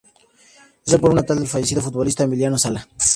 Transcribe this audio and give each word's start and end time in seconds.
Es 0.83 0.93
el 0.93 0.99
pueblo 0.99 1.21
natal 1.21 1.37
del 1.37 1.47
fallecido 1.47 1.79
futbolista 1.79 2.23
Emiliano 2.23 2.57
Sala. 2.57 2.87